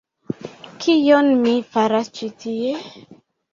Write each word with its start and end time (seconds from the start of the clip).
Kion 0.85 1.29
mi 1.45 1.53
faras 1.75 2.11
ĉi 2.19 2.33
tie? 2.47 2.75